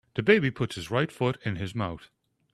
The 0.15 0.23
baby 0.23 0.49
puts 0.49 0.73
his 0.77 0.89
right 0.89 1.11
foot 1.11 1.37
in 1.45 1.57
his 1.57 1.75
mouth. 1.75 2.09